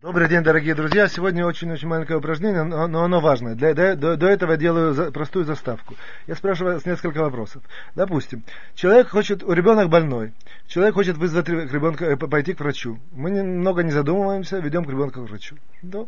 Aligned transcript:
Добрый 0.00 0.28
день, 0.28 0.44
дорогие 0.44 0.76
друзья. 0.76 1.08
Сегодня 1.08 1.44
очень-очень 1.44 1.88
маленькое 1.88 2.20
упражнение, 2.20 2.62
но, 2.62 2.86
но 2.86 3.02
оно 3.02 3.18
важное. 3.18 3.56
Для, 3.56 3.74
до, 3.74 3.96
до, 3.96 4.16
до 4.16 4.28
этого 4.28 4.56
делаю 4.56 4.94
за, 4.94 5.10
простую 5.10 5.44
заставку. 5.44 5.96
Я 6.28 6.36
спрашиваю 6.36 6.74
вас 6.74 6.86
несколько 6.86 7.18
вопросов. 7.18 7.64
Допустим, 7.96 8.44
человек 8.76 9.08
хочет, 9.08 9.42
у 9.42 9.50
ребенок 9.50 9.88
больной, 9.88 10.34
человек 10.68 10.94
хочет 10.94 11.16
вызвать 11.16 11.48
ребенка, 11.48 12.04
э, 12.04 12.16
пойти 12.16 12.54
к 12.54 12.60
врачу. 12.60 13.00
Мы 13.10 13.32
немного 13.32 13.82
не 13.82 13.90
задумываемся, 13.90 14.60
ведем 14.60 14.84
к 14.84 14.88
ребенку 14.88 15.26
к 15.26 15.28
врачу. 15.30 15.56
Да. 15.82 16.04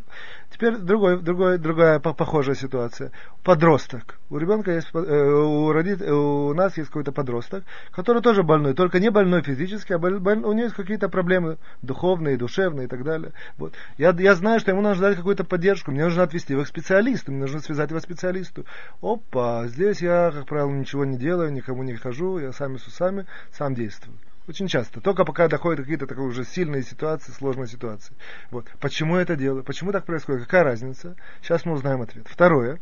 Теперь 0.53 0.77
другой, 0.77 1.21
другой, 1.21 1.57
другая 1.57 1.99
похожая 1.99 2.55
ситуация. 2.55 3.11
Подросток. 3.43 4.20
У 4.31 4.37
ребенка 4.37 4.71
есть, 4.71 4.87
э, 4.93 4.97
у, 4.97 5.73
родит, 5.73 6.01
у 6.01 6.53
нас 6.53 6.77
есть 6.77 6.87
какой-то 6.87 7.11
подросток, 7.11 7.65
который 7.91 8.21
тоже 8.21 8.43
больной, 8.43 8.73
только 8.73 9.01
не 9.01 9.11
больной 9.11 9.43
физически, 9.43 9.91
а 9.91 9.99
боль, 9.99 10.19
боль, 10.19 10.37
у 10.37 10.53
него 10.53 10.63
есть 10.63 10.75
какие-то 10.75 11.09
проблемы 11.09 11.57
духовные, 11.81 12.37
душевные 12.37 12.85
и 12.85 12.87
так 12.87 13.03
далее. 13.03 13.33
Вот. 13.57 13.73
Я, 13.97 14.15
я 14.17 14.33
знаю, 14.35 14.61
что 14.61 14.71
ему 14.71 14.81
нужно 14.81 15.09
дать 15.09 15.17
какую-то 15.17 15.43
поддержку, 15.43 15.91
мне 15.91 16.05
нужно 16.05 16.23
отвести 16.23 16.53
его 16.53 16.63
к 16.63 16.67
специалисту, 16.67 17.33
мне 17.33 17.41
нужно 17.41 17.59
связать 17.59 17.89
его 17.89 17.99
к 17.99 18.03
специалисту. 18.03 18.65
Опа, 19.01 19.67
здесь 19.67 20.01
я, 20.01 20.31
как 20.31 20.45
правило, 20.45 20.71
ничего 20.71 21.03
не 21.03 21.17
делаю, 21.17 21.51
никому 21.51 21.83
не 21.83 21.97
хожу, 21.97 22.37
я 22.37 22.53
сами 22.53 22.77
с 22.77 22.87
усами, 22.87 23.25
сам 23.51 23.75
действую. 23.75 24.17
Очень 24.47 24.67
часто. 24.67 25.01
Только 25.01 25.23
пока 25.23 25.47
доходят 25.47 25.81
какие-то 25.81 26.07
такие 26.07 26.25
уже 26.25 26.43
сильные 26.43 26.81
ситуации, 26.81 27.31
сложные 27.31 27.67
ситуации. 27.67 28.15
Вот. 28.49 28.65
Почему 28.79 29.17
я 29.17 29.21
это 29.21 29.35
делаю? 29.35 29.63
Почему 29.63 29.91
так 29.91 30.05
происходит? 30.05 30.43
Какая 30.43 30.63
разница? 30.63 31.15
Сейчас 31.41 31.63
мы 31.63 31.73
узнаем 31.73 32.01
ответ. 32.01 32.25
Второе. 32.27 32.79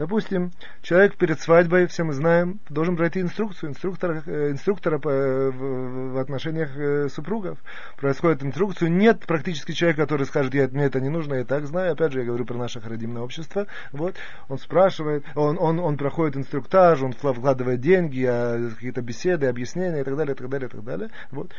Допустим, 0.00 0.50
человек 0.80 1.16
перед 1.16 1.38
свадьбой, 1.40 1.86
все 1.86 2.04
мы 2.04 2.14
знаем, 2.14 2.58
должен 2.70 2.96
пройти 2.96 3.20
инструкцию 3.20 3.68
инструктора, 3.68 4.22
э, 4.24 4.50
инструктора 4.50 4.98
по, 4.98 5.10
в, 5.10 6.12
в 6.14 6.18
отношениях 6.18 6.74
э, 6.74 7.10
супругов. 7.10 7.58
Происходит 7.98 8.42
инструкцию. 8.42 8.90
Нет 8.92 9.26
практически 9.26 9.72
человека, 9.72 10.04
который 10.04 10.24
скажет, 10.24 10.54
я, 10.54 10.68
мне 10.68 10.84
это 10.84 11.02
не 11.02 11.10
нужно, 11.10 11.34
я 11.34 11.44
так 11.44 11.66
знаю. 11.66 11.92
Опять 11.92 12.12
же, 12.12 12.20
я 12.20 12.24
говорю 12.24 12.46
про 12.46 12.56
наше 12.56 12.80
родимное 12.80 13.20
общество. 13.20 13.66
Вот. 13.92 14.16
Он 14.48 14.56
спрашивает, 14.56 15.22
он, 15.34 15.58
он, 15.60 15.78
он 15.78 15.98
проходит 15.98 16.34
инструктаж, 16.34 17.02
он 17.02 17.12
вкладывает 17.12 17.82
деньги, 17.82 18.24
а, 18.24 18.70
какие-то 18.70 19.02
беседы, 19.02 19.48
объяснения 19.48 20.00
и 20.00 20.04
так 20.04 20.16
далее, 20.16 20.34
и 20.34 20.38
так 20.38 20.48
далее, 20.48 20.68
и 20.68 20.70
так 20.70 20.82
далее. 20.82 21.10
Вот. 21.30 21.52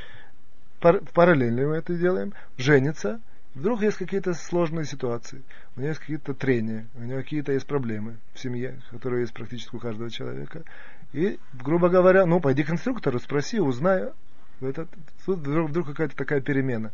Пар, 0.80 1.02
параллельно 1.14 1.68
мы 1.68 1.76
это 1.76 1.94
делаем. 1.94 2.34
Женится, 2.58 3.22
Вдруг 3.54 3.82
есть 3.82 3.98
какие-то 3.98 4.34
сложные 4.34 4.86
ситуации, 4.86 5.42
у 5.76 5.82
него 5.82 5.90
есть 5.90 6.00
какие-то 6.00 6.34
трения, 6.34 6.88
у 6.96 7.02
него 7.02 7.18
какие-то 7.22 7.52
есть 7.52 7.68
проблемы 7.68 8.18
в 8.34 8.40
семье, 8.40 8.80
которые 8.92 9.22
есть 9.22 9.34
практически 9.34 9.76
у 9.76 9.80
каждого 9.80 10.10
человека. 10.10 10.64
И, 11.12 11.38
грубо 11.54 11.90
говоря, 11.90 12.26
ну, 12.26 12.40
пойди 12.40 12.64
к 12.64 12.70
инструктору, 12.70 13.20
спроси, 13.20 13.60
узнай. 13.60 14.10
Это, 14.62 14.88
тут 15.26 15.40
вдруг, 15.40 15.70
вдруг 15.70 15.88
какая-то 15.88 16.16
такая 16.16 16.40
перемена. 16.40 16.92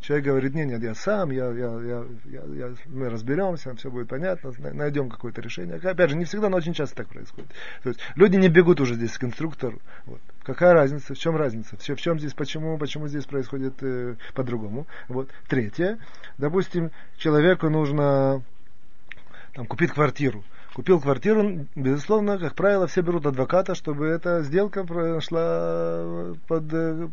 Человек 0.00 0.26
говорит, 0.26 0.54
нет, 0.54 0.68
нет, 0.68 0.82
я 0.82 0.94
сам, 0.94 1.30
я, 1.30 1.50
я, 1.50 1.78
я, 1.80 2.04
я, 2.24 2.42
я, 2.54 2.74
мы 2.86 3.10
разберемся, 3.10 3.74
все 3.76 3.90
будет 3.90 4.08
понятно, 4.08 4.52
найдем 4.72 5.10
какое-то 5.10 5.42
решение. 5.42 5.76
Опять 5.76 6.10
же, 6.10 6.16
не 6.16 6.24
всегда, 6.24 6.48
но 6.48 6.56
очень 6.56 6.72
часто 6.72 6.96
так 6.96 7.08
происходит. 7.08 7.50
То 7.82 7.90
есть 7.90 8.00
люди 8.14 8.36
не 8.36 8.48
бегут 8.48 8.80
уже 8.80 8.94
здесь 8.94 9.16
к 9.18 9.24
инструктору. 9.24 9.78
Вот. 10.06 10.20
Какая 10.42 10.72
разница, 10.72 11.14
в 11.14 11.18
чем 11.18 11.36
разница, 11.36 11.76
в 11.76 12.00
чем 12.00 12.18
здесь, 12.18 12.32
почему, 12.32 12.78
почему 12.78 13.08
здесь 13.08 13.26
происходит 13.26 13.74
э, 13.82 14.16
по-другому. 14.34 14.86
Вот. 15.08 15.30
Третье, 15.48 15.98
допустим, 16.38 16.90
человеку 17.18 17.68
нужно 17.68 18.42
там, 19.54 19.66
купить 19.66 19.92
квартиру 19.92 20.44
купил 20.74 21.00
квартиру, 21.00 21.66
безусловно, 21.74 22.38
как 22.38 22.54
правило, 22.54 22.86
все 22.86 23.02
берут 23.02 23.26
адвоката, 23.26 23.74
чтобы 23.74 24.06
эта 24.06 24.42
сделка 24.42 24.84
прошла 24.84 26.34
под, 26.46 26.64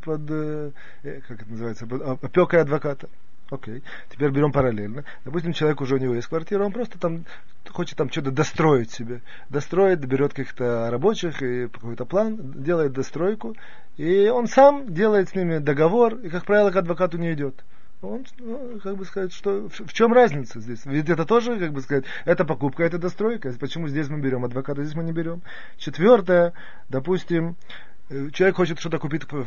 под 0.02 0.22
э, 0.30 0.72
как 1.04 1.42
это 1.42 1.50
называется, 1.50 1.88
под 1.88 2.02
опекой 2.24 2.62
адвоката. 2.62 3.10
Окей. 3.50 3.82
Теперь 4.10 4.32
берем 4.32 4.52
параллельно. 4.52 5.06
Допустим, 5.24 5.54
человек 5.54 5.80
уже 5.80 5.96
у 5.96 6.00
него 6.00 6.16
есть 6.16 6.28
квартира, 6.28 6.66
он 6.66 6.74
просто 6.74 7.00
там 7.00 7.24
хочет 7.70 7.98
там 7.98 8.12
что-то 8.12 8.32
достроить 8.32 8.92
себе. 8.92 9.22
Достроит, 9.50 10.06
берет 10.06 10.34
каких-то 10.34 10.90
рабочих 10.92 11.42
и 11.42 11.68
какой-то 11.68 12.06
план, 12.06 12.38
делает 12.62 12.92
достройку, 12.92 13.56
и 13.96 14.28
он 14.28 14.48
сам 14.48 14.94
делает 14.94 15.30
с 15.30 15.36
ними 15.36 15.60
договор, 15.60 16.16
и, 16.16 16.30
как 16.30 16.46
правило, 16.46 16.72
к 16.72 16.76
адвокату 16.76 17.18
не 17.18 17.34
идет 17.34 17.64
он, 18.02 18.26
ну, 18.40 18.80
как 18.84 18.96
бы 18.96 19.06
сказать, 19.06 19.34
что 19.34 19.70
в, 19.70 19.88
в 19.88 19.94
чем 19.94 20.14
разница 20.14 20.60
здесь? 20.60 20.86
Ведь 20.86 21.10
это 21.10 21.26
тоже, 21.26 21.58
как 21.58 21.72
бы 21.74 21.82
сказать, 21.82 22.06
это 22.26 22.46
покупка, 22.46 22.84
это 22.84 23.00
достройка. 23.00 23.52
Почему 23.60 23.88
здесь 23.88 24.08
мы 24.08 24.20
берем 24.20 24.46
адвоката, 24.46 24.84
здесь 24.84 24.96
мы 24.96 25.04
не 25.04 25.14
берем? 25.14 25.42
Четвертое, 25.78 26.54
допустим, 26.90 27.56
э, 28.10 28.30
человек 28.32 28.56
хочет 28.56 28.80
что-то 28.80 29.00
купить 29.00 29.24
в, 29.32 29.46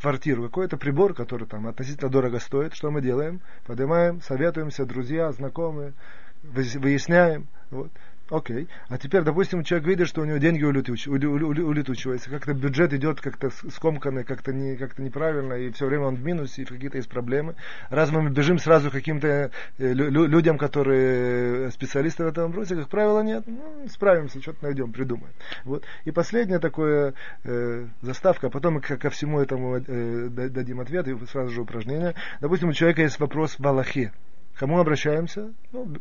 квартиру, 0.00 0.44
какой-то 0.44 0.76
прибор, 0.76 1.12
который 1.12 1.48
там 1.48 1.66
относительно 1.66 2.08
дорого 2.08 2.38
стоит, 2.38 2.74
что 2.74 2.90
мы 2.90 3.02
делаем? 3.02 3.40
Поднимаем, 3.66 4.20
советуемся, 4.22 4.86
друзья, 4.86 5.32
знакомые, 5.32 5.92
выясняем. 6.44 7.48
Вот. 7.70 7.90
Окей. 8.30 8.68
А 8.88 8.98
теперь, 8.98 9.22
допустим, 9.22 9.64
человек 9.64 9.88
видит, 9.88 10.08
что 10.08 10.20
у 10.20 10.24
него 10.24 10.36
деньги 10.36 10.62
улетуч, 10.62 11.08
улетучиваются, 11.08 12.28
как-то 12.28 12.52
бюджет 12.52 12.92
идет 12.92 13.20
как-то 13.20 13.50
скомканный, 13.70 14.24
как-то 14.24 14.52
не, 14.52 14.76
как 14.76 14.98
неправильно, 14.98 15.54
и 15.54 15.70
все 15.70 15.86
время 15.86 16.04
он 16.04 16.16
в 16.16 16.24
минусе, 16.24 16.62
и 16.62 16.64
какие-то 16.66 16.98
есть 16.98 17.08
проблемы. 17.08 17.54
Раз 17.88 18.10
мы 18.10 18.28
бежим 18.28 18.58
сразу 18.58 18.90
к 18.90 18.92
каким-то 18.92 19.50
э, 19.78 19.92
людям, 19.92 20.58
которые 20.58 21.70
специалисты 21.70 22.24
в 22.24 22.26
этом 22.26 22.48
вопросе, 22.48 22.76
как 22.76 22.88
правило, 22.88 23.22
нет. 23.22 23.44
Ну, 23.46 23.88
справимся, 23.88 24.42
что-то 24.42 24.62
найдем, 24.62 24.92
придумаем. 24.92 25.32
Вот. 25.64 25.84
И 26.04 26.10
последнее 26.10 26.58
такое 26.58 27.14
э, 27.44 27.86
заставка, 28.02 28.48
а 28.48 28.50
потом 28.50 28.74
мы 28.74 28.80
ко 28.80 29.08
всему 29.08 29.40
этому 29.40 29.76
э, 29.76 30.28
дадим 30.28 30.80
ответ, 30.80 31.08
и 31.08 31.16
сразу 31.26 31.50
же 31.50 31.62
упражнение. 31.62 32.14
Допустим, 32.40 32.68
у 32.68 32.72
человека 32.74 33.02
есть 33.02 33.18
вопрос 33.18 33.58
в 33.58 33.66
Аллахе 33.66 34.12
кому 34.58 34.78
обращаемся? 34.78 35.52
Ну, 35.72 35.96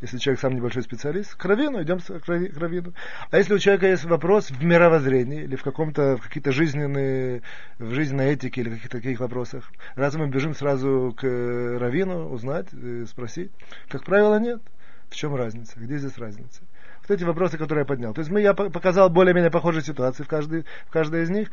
если 0.00 0.18
человек 0.18 0.40
сам 0.40 0.54
небольшой 0.54 0.82
специалист, 0.82 1.34
к 1.34 1.44
раввину, 1.44 1.82
идем 1.82 1.98
к 1.98 2.28
раввину. 2.28 2.92
А 3.30 3.38
если 3.38 3.54
у 3.54 3.58
человека 3.58 3.88
есть 3.88 4.04
вопрос 4.04 4.50
в 4.50 4.62
мировоззрении 4.62 5.42
или 5.44 5.56
в 5.56 5.62
каком-то, 5.62 6.16
в 6.16 6.22
какие-то 6.22 6.52
жизненные, 6.52 7.42
в 7.78 7.92
жизненной 7.92 8.32
этике 8.34 8.60
или 8.60 8.70
каких-то 8.70 8.98
таких 8.98 9.20
вопросах, 9.20 9.72
раз 9.94 10.14
мы 10.16 10.28
бежим 10.28 10.54
сразу 10.54 11.14
к 11.16 11.24
раввину 11.24 12.28
узнать, 12.28 12.68
э, 12.72 13.06
спросить, 13.08 13.50
как 13.88 14.04
правило, 14.04 14.38
нет. 14.38 14.60
В 15.08 15.14
чем 15.14 15.34
разница? 15.34 15.78
Где 15.78 15.98
здесь 15.98 16.18
разница? 16.18 16.62
Вот 17.06 17.14
эти 17.14 17.24
вопросы, 17.24 17.58
которые 17.58 17.82
я 17.82 17.84
поднял. 17.84 18.14
То 18.14 18.20
есть 18.20 18.30
мы, 18.30 18.40
я 18.40 18.54
показал 18.54 19.10
более-менее 19.10 19.50
похожие 19.50 19.82
ситуации 19.82 20.22
в 20.22 20.28
каждой, 20.28 20.64
в 20.86 20.90
каждой 20.90 21.24
из 21.24 21.30
них. 21.30 21.50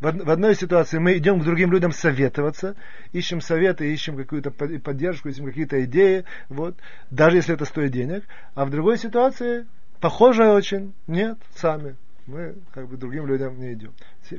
В, 0.00 0.12
в 0.12 0.30
одной 0.30 0.56
ситуации 0.56 0.98
мы 0.98 1.16
идем 1.16 1.40
к 1.40 1.44
другим 1.44 1.70
людям 1.70 1.92
советоваться, 1.92 2.74
ищем 3.12 3.40
советы, 3.40 3.92
ищем 3.92 4.16
какую-то 4.16 4.50
поддержку, 4.50 5.28
ищем 5.28 5.46
какие-то 5.46 5.84
идеи, 5.84 6.24
вот, 6.48 6.74
даже 7.10 7.36
если 7.36 7.54
это 7.54 7.64
стоит 7.64 7.92
денег. 7.92 8.24
А 8.54 8.64
в 8.64 8.70
другой 8.70 8.98
ситуации, 8.98 9.66
похожая 10.00 10.52
очень, 10.52 10.92
нет, 11.06 11.38
сами 11.54 11.94
мы 12.30 12.54
как 12.72 12.88
бы 12.88 12.96
другим 12.96 13.26
людям 13.26 13.58
не 13.58 13.74
идем. 13.74 13.92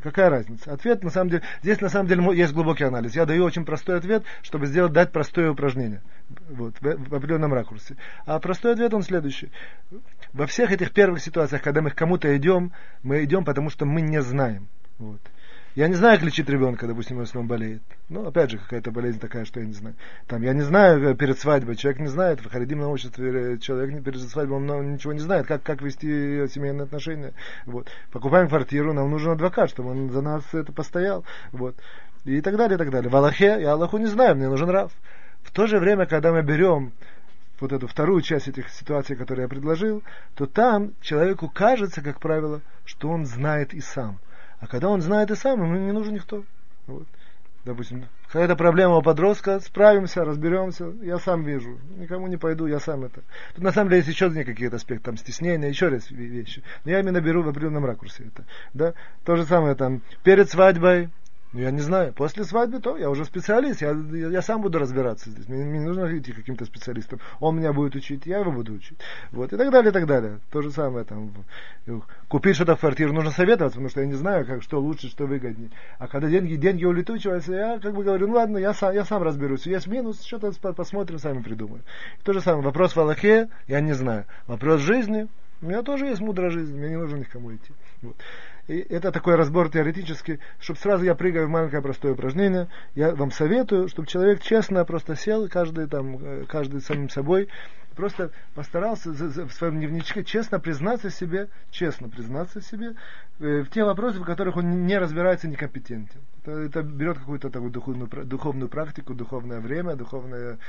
Какая 0.03 0.29
разница? 0.29 0.71
Ответ 0.71 1.03
на 1.03 1.09
самом 1.09 1.29
деле, 1.29 1.43
здесь 1.61 1.81
на 1.81 1.89
самом 1.89 2.07
деле 2.07 2.23
есть 2.37 2.53
глубокий 2.53 2.85
анализ. 2.85 3.15
Я 3.15 3.25
даю 3.25 3.43
очень 3.43 3.65
простой 3.65 3.97
ответ, 3.97 4.23
чтобы 4.41 4.65
сделать, 4.67 4.93
дать 4.93 5.11
простое 5.11 5.51
упражнение 5.51 6.01
вот, 6.49 6.75
в, 6.79 7.13
определенном 7.13 7.53
ракурсе. 7.53 7.97
А 8.25 8.39
простой 8.39 8.73
ответ 8.73 8.93
он 8.93 9.03
следующий. 9.03 9.51
Во 10.33 10.47
всех 10.47 10.71
этих 10.71 10.91
первых 10.91 11.21
ситуациях, 11.21 11.61
когда 11.61 11.81
мы 11.81 11.91
к 11.91 11.95
кому-то 11.95 12.35
идем, 12.37 12.71
мы 13.03 13.23
идем, 13.23 13.43
потому 13.43 13.69
что 13.69 13.85
мы 13.85 14.01
не 14.01 14.21
знаем. 14.21 14.67
Вот. 14.97 15.19
Я 15.73 15.87
не 15.87 15.95
знаю, 15.95 16.17
как 16.17 16.25
лечить 16.25 16.49
ребенка, 16.49 16.85
допустим, 16.85 17.21
если 17.21 17.37
он 17.37 17.47
болеет. 17.47 17.81
Ну, 18.09 18.27
опять 18.27 18.51
же, 18.51 18.57
какая-то 18.57 18.91
болезнь 18.91 19.19
такая, 19.19 19.45
что 19.45 19.61
я 19.61 19.65
не 19.65 19.73
знаю. 19.73 19.95
Там, 20.27 20.41
я 20.41 20.53
не 20.53 20.63
знаю 20.63 21.01
э, 21.01 21.15
перед 21.15 21.39
свадьбой, 21.39 21.77
человек 21.77 22.01
не 22.01 22.07
знает, 22.07 22.41
в 22.41 22.49
харидимном 22.49 22.91
обществе 22.91 23.57
человек 23.57 24.03
перед 24.03 24.19
свадьбой, 24.19 24.57
он 24.57 24.93
ничего 24.93 25.13
не 25.13 25.19
знает, 25.19 25.47
как, 25.47 25.63
как 25.63 25.81
вести 25.81 26.45
семейные 26.49 26.83
отношения. 26.83 27.31
Вот. 27.65 27.87
Покупаем 28.11 28.49
квартиру, 28.49 28.91
нам 28.91 29.09
нужен 29.09 29.31
адвокат, 29.31 29.69
чтобы 29.69 29.91
он 29.91 30.09
за 30.11 30.21
нас 30.21 30.43
это 30.53 30.73
постоял. 30.73 31.23
Вот. 31.53 31.75
И 32.25 32.41
так 32.41 32.57
далее, 32.57 32.75
и 32.75 32.77
так 32.77 32.89
далее. 32.89 33.09
В 33.09 33.15
Аллахе, 33.15 33.61
я 33.61 33.71
Аллаху 33.71 33.97
не 33.97 34.07
знаю, 34.07 34.35
мне 34.35 34.49
нужен 34.49 34.69
Рав. 34.69 34.91
В 35.41 35.51
то 35.51 35.67
же 35.67 35.79
время, 35.79 36.05
когда 36.05 36.33
мы 36.33 36.41
берем 36.41 36.91
вот 37.61 37.71
эту 37.71 37.87
вторую 37.87 38.21
часть 38.21 38.47
этих 38.47 38.69
ситуаций, 38.69 39.15
которые 39.15 39.43
я 39.43 39.49
предложил, 39.49 40.03
то 40.35 40.47
там 40.47 40.91
человеку 41.01 41.47
кажется, 41.47 42.01
как 42.01 42.19
правило, 42.19 42.61
что 42.83 43.09
он 43.09 43.25
знает 43.25 43.73
и 43.73 43.79
сам– 43.79 44.19
а 44.61 44.67
когда 44.67 44.89
он 44.89 45.01
знает 45.01 45.31
и 45.31 45.35
сам, 45.35 45.63
ему 45.63 45.75
не 45.75 45.91
нужен 45.91 46.13
никто. 46.13 46.43
Вот. 46.85 47.07
Допустим, 47.65 48.05
какая-то 48.27 48.55
проблема 48.55 48.97
у 48.97 49.01
подростка, 49.01 49.59
справимся, 49.59 50.23
разберемся, 50.23 50.93
я 51.01 51.17
сам 51.17 51.43
вижу, 51.43 51.79
никому 51.97 52.27
не 52.27 52.37
пойду, 52.37 52.67
я 52.67 52.79
сам 52.79 53.03
это. 53.03 53.21
Тут 53.53 53.63
на 53.63 53.71
самом 53.71 53.89
деле 53.89 54.03
есть 54.03 54.09
еще 54.09 54.31
какие-то 54.31 54.77
аспекты, 54.77 55.05
там 55.05 55.17
стеснения, 55.17 55.67
еще 55.67 55.89
раз 55.89 56.09
вещи. 56.11 56.63
Но 56.85 56.91
я 56.91 56.99
именно 56.99 57.21
беру 57.21 57.43
в 57.43 57.49
определенном 57.49 57.85
ракурсе 57.85 58.25
это. 58.25 58.45
Да? 58.73 58.93
То 59.23 59.35
же 59.35 59.45
самое 59.45 59.75
там, 59.75 60.01
перед 60.23 60.49
свадьбой 60.49 61.09
Ну, 61.53 61.59
я 61.59 61.71
не 61.71 61.81
знаю. 61.81 62.13
После 62.13 62.45
свадьбы 62.45 62.79
то 62.79 62.97
я 62.97 63.09
уже 63.09 63.25
специалист. 63.25 63.81
Я, 63.81 63.91
я, 63.91 64.29
я 64.29 64.41
сам 64.41 64.61
буду 64.61 64.79
разбираться 64.79 65.29
здесь. 65.29 65.47
Мне, 65.49 65.65
мне 65.65 65.79
не 65.79 65.85
нужно 65.85 66.17
идти 66.17 66.31
каким-то 66.31 66.65
специалистом. 66.65 67.19
Он 67.39 67.57
меня 67.57 67.73
будет 67.73 67.95
учить, 67.95 68.25
я 68.25 68.39
его 68.39 68.51
буду 68.51 68.73
учить. 68.73 68.97
Вот. 69.31 69.51
И 69.51 69.57
так 69.57 69.69
далее, 69.69 69.89
и 69.89 69.93
так 69.93 70.05
далее. 70.05 70.39
То 70.51 70.61
же 70.61 70.71
самое 70.71 71.03
там. 71.03 71.33
Купить 72.29 72.55
что-то 72.55 72.75
в 72.75 72.79
квартиру 72.79 73.11
нужно 73.11 73.31
советоваться, 73.31 73.75
потому 73.75 73.89
что 73.89 74.01
я 74.01 74.07
не 74.07 74.13
знаю, 74.13 74.45
как, 74.45 74.63
что 74.63 74.79
лучше, 74.79 75.09
что 75.09 75.25
выгоднее. 75.25 75.71
А 75.99 76.07
когда 76.07 76.29
деньги, 76.29 76.55
деньги 76.55 76.85
улетучиваются, 76.85 77.53
я 77.53 77.79
как 77.79 77.95
бы 77.95 78.03
говорю, 78.03 78.27
ну 78.27 78.35
ладно, 78.35 78.57
я 78.57 78.73
сам, 78.73 78.93
я 78.93 79.03
сам 79.03 79.21
разберусь. 79.21 79.65
Есть 79.65 79.87
минус, 79.87 80.23
что-то 80.23 80.51
посмотрим, 80.73 81.19
сами 81.19 81.41
придумаем. 81.41 81.83
То 82.23 82.31
же 82.31 82.39
самое. 82.39 82.63
Вопрос 82.63 82.95
в 82.95 82.99
Аллахе, 82.99 83.49
я 83.67 83.81
не 83.81 83.93
знаю. 83.93 84.25
Вопрос 84.47 84.81
жизни, 84.81 85.27
у 85.61 85.67
меня 85.67 85.83
тоже 85.83 86.07
есть 86.07 86.21
мудрая 86.21 86.49
жизнь, 86.49 86.75
мне 86.75 86.89
не 86.89 86.97
нужно 86.97 87.17
никому 87.17 87.53
идти. 87.53 87.71
Вот. 88.01 88.15
Это 88.71 89.11
такой 89.11 89.35
разбор 89.35 89.69
теоретический, 89.69 90.39
чтобы 90.59 90.79
сразу 90.79 91.03
я 91.03 91.15
прыгаю 91.15 91.47
в 91.47 91.49
маленькое 91.49 91.81
простое 91.81 92.13
упражнение. 92.13 92.67
Я 92.95 93.13
вам 93.13 93.31
советую, 93.31 93.87
чтобы 93.89 94.07
человек 94.07 94.41
честно 94.41 94.85
просто 94.85 95.15
сел, 95.15 95.47
каждый 95.49 95.87
там, 95.87 96.17
э, 96.21 96.45
каждый 96.47 96.81
самим 96.81 97.09
собой, 97.09 97.49
просто 97.95 98.31
постарался 98.55 99.11
в 99.11 99.51
своем 99.51 99.79
дневничке 99.79 100.23
честно 100.23 100.59
признаться 100.59 101.09
себе, 101.09 101.49
честно 101.69 102.09
признаться 102.09 102.61
себе 102.61 102.95
э, 103.39 103.61
в 103.61 103.69
те 103.69 103.83
вопросы, 103.83 104.19
в 104.19 104.25
которых 104.25 104.57
он 104.57 104.85
не 104.85 104.97
разбирается, 104.97 105.47
некомпетентен. 105.47 106.21
Это, 106.41 106.51
это 106.51 106.83
берет 106.83 107.19
какую-то 107.19 107.49
такую 107.49 107.71
духовную, 107.71 108.09
духовную 108.25 108.69
практику, 108.69 109.13
духовное 109.13 109.59
время, 109.59 109.95
духовную 109.95 110.59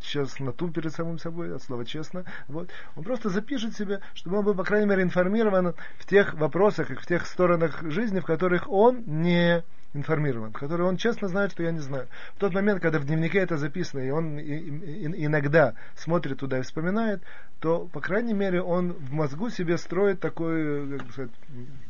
честноту 0.00 0.70
перед 0.70 0.92
самим 0.92 1.18
собой, 1.18 1.54
от 1.54 1.62
слова 1.62 1.84
честно. 1.84 2.24
Вот. 2.48 2.70
Он 2.96 3.04
просто 3.04 3.28
запишет 3.28 3.76
себе, 3.76 4.00
чтобы 4.14 4.38
он 4.38 4.44
был, 4.44 4.54
по 4.54 4.64
крайней 4.64 4.86
мере, 4.86 5.02
информирован 5.02 5.74
в 5.98 6.06
тех 6.06 6.34
вопросах, 6.34 6.90
в 6.90 7.06
тех 7.06 7.26
сторонах 7.26 7.82
жизни, 7.82 8.20
в 8.20 8.24
которых 8.24 8.68
он 8.70 9.04
не 9.06 9.62
информирован, 9.94 10.52
который 10.52 10.86
он 10.86 10.96
честно 10.96 11.28
знает, 11.28 11.52
что 11.52 11.62
я 11.62 11.70
не 11.70 11.80
знаю. 11.80 12.08
В 12.36 12.40
тот 12.40 12.54
момент, 12.54 12.80
когда 12.80 12.98
в 12.98 13.04
дневнике 13.04 13.38
это 13.38 13.56
записано, 13.56 14.00
и 14.00 14.10
он 14.10 14.38
иногда 14.38 15.74
смотрит 15.94 16.38
туда 16.38 16.58
и 16.58 16.62
вспоминает, 16.62 17.22
то, 17.60 17.88
по 17.92 18.00
крайней 18.00 18.32
мере, 18.32 18.62
он 18.62 18.92
в 18.92 19.12
мозгу 19.12 19.50
себе 19.50 19.76
строит 19.76 20.18
такую 20.20 20.98
как 20.98 21.12
сказать, 21.12 21.30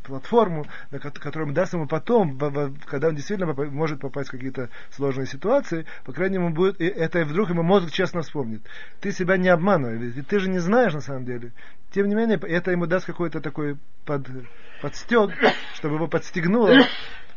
платформу, 0.02 0.66
на 0.90 0.98
которую 0.98 1.52
даст 1.54 1.72
ему 1.72 1.86
потом, 1.86 2.38
когда 2.86 3.08
он 3.08 3.14
действительно 3.14 3.54
может 3.70 4.00
попасть 4.00 4.28
в 4.28 4.32
какие-то 4.32 4.68
сложные 4.90 5.26
ситуации, 5.26 5.86
по 6.04 6.12
крайней 6.12 6.38
мере, 6.38 6.52
будет, 6.52 6.80
и 6.80 6.86
это 6.86 7.24
вдруг 7.24 7.50
ему 7.50 7.62
мозг 7.62 7.90
честно 7.90 8.22
вспомнит. 8.22 8.62
Ты 9.00 9.12
себя 9.12 9.36
не 9.36 9.48
обманывай, 9.48 9.96
ведь 9.96 10.26
ты 10.26 10.40
же 10.40 10.50
не 10.50 10.58
знаешь 10.58 10.92
на 10.92 11.00
самом 11.00 11.24
деле. 11.24 11.52
Тем 11.92 12.08
не 12.08 12.14
менее, 12.14 12.38
это 12.38 12.70
ему 12.70 12.86
даст 12.86 13.06
какой-то 13.06 13.40
такой 13.40 13.76
под, 14.04 14.26
подстег, 14.80 15.30
чтобы 15.74 15.96
его 15.96 16.08
подстегнуло 16.08 16.70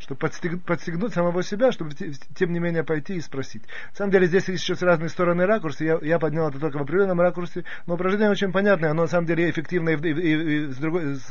чтобы 0.05 0.19
подстег, 0.19 0.61
подстегнуть 0.61 1.13
самого 1.13 1.41
себя, 1.41 1.71
чтобы 1.71 1.91
тем 2.35 2.53
не 2.53 2.59
менее 2.59 2.83
пойти 2.83 3.15
и 3.15 3.21
спросить. 3.21 3.63
На 3.91 3.95
самом 3.95 4.11
деле 4.11 4.27
здесь 4.27 4.47
есть 4.47 4.63
еще 4.63 4.75
с 4.75 4.81
разные 4.83 5.09
стороны 5.09 5.47
ракурсы, 5.47 5.83
я, 5.83 5.97
я 6.01 6.19
поднял 6.19 6.47
это 6.47 6.59
только 6.59 6.77
в 6.77 6.81
определенном 6.83 7.19
ракурсе, 7.19 7.63
но 7.87 7.95
упражнение 7.95 8.29
очень 8.29 8.51
понятное, 8.51 8.91
оно 8.91 9.03
на 9.03 9.07
самом 9.07 9.25
деле 9.25 9.49
эффективно 9.49 9.89
и, 9.89 9.95
и, 9.95 10.11
и, 10.11 10.65
и 10.67 10.71
с, 10.71 10.77
другой, 10.77 11.15
с, 11.15 11.27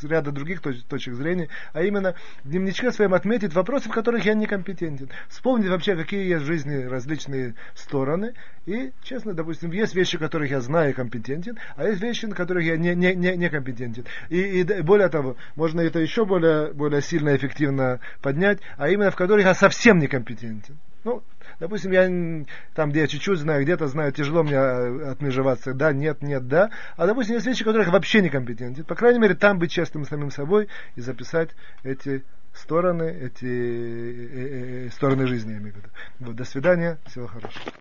с 0.00 0.04
ряда 0.04 0.32
других 0.32 0.62
точ, 0.62 0.76
точек 0.88 1.14
зрения, 1.14 1.48
а 1.74 1.82
именно 1.82 2.14
в 2.42 2.48
дневничке 2.48 2.90
своем 2.90 3.12
отметить 3.12 3.52
вопросы, 3.52 3.90
в 3.90 3.92
которых 3.92 4.24
я 4.24 4.32
некомпетентен. 4.32 5.10
Вспомнить 5.28 5.68
вообще, 5.68 5.94
какие 5.94 6.26
есть 6.26 6.44
в 6.44 6.46
жизни 6.46 6.84
различные 6.84 7.54
стороны, 7.74 8.32
и, 8.64 8.92
честно, 9.02 9.34
допустим, 9.34 9.72
есть 9.72 9.94
вещи, 9.94 10.16
которых 10.16 10.50
я 10.50 10.60
знаю 10.60 10.90
и 10.90 10.94
компетентен, 10.94 11.58
а 11.76 11.86
есть 11.86 12.00
вещи, 12.00 12.24
на 12.24 12.34
которых 12.34 12.64
я 12.64 12.78
не, 12.78 12.94
не, 12.94 13.14
не, 13.14 13.36
не 13.36 13.50
компетентен. 13.50 14.06
И, 14.30 14.60
и 14.60 14.82
более 14.82 15.08
того, 15.08 15.36
можно 15.54 15.82
это 15.82 15.98
еще 15.98 16.24
более, 16.24 16.72
более 16.72 17.02
сильно 17.02 17.30
и 17.30 17.36
эффективно 17.36 17.89
поднять, 18.20 18.60
а 18.76 18.88
именно 18.88 19.10
в 19.10 19.16
которых 19.16 19.46
я 19.46 19.54
совсем 19.54 19.98
некомпетентен. 19.98 20.78
Ну, 21.02 21.22
допустим, 21.58 21.92
я 21.92 22.44
там, 22.74 22.90
где 22.90 23.00
я 23.00 23.06
чуть-чуть 23.06 23.38
знаю, 23.38 23.62
где-то 23.62 23.86
знаю, 23.86 24.12
тяжело 24.12 24.42
мне 24.42 24.56
э, 24.56 25.10
отмежеваться, 25.10 25.72
да, 25.72 25.92
нет, 25.92 26.22
нет, 26.22 26.46
да. 26.46 26.70
А, 26.96 27.06
допустим, 27.06 27.34
есть 27.34 27.46
вещи, 27.46 27.62
в 27.62 27.66
которых 27.66 27.88
вообще 27.88 28.20
некомпетентен. 28.20 28.84
По 28.84 28.94
крайней 28.94 29.18
мере, 29.18 29.34
там 29.34 29.58
быть 29.58 29.72
честным 29.72 30.04
самим 30.04 30.30
собой 30.30 30.68
и 30.96 31.00
записать 31.00 31.50
эти 31.84 32.22
стороны, 32.52 33.04
эти 33.04 33.46
э, 33.46 34.28
э, 34.32 34.86
э 34.86 34.90
стороны 34.90 35.26
жизни, 35.26 35.52
я 35.52 35.58
имею 35.58 35.74
в 35.74 35.76
виду. 35.76 35.88
Вот, 36.18 36.36
до 36.36 36.44
свидания, 36.44 36.98
всего 37.06 37.26
хорошего. 37.26 37.72